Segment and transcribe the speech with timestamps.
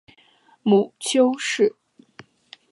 [0.63, 1.75] 母丘氏。